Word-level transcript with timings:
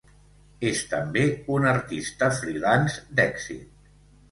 És 0.69 0.79
també 0.93 1.25
un 1.57 1.67
artista 1.73 2.31
freelance 2.41 3.07
d'èxit. 3.21 3.89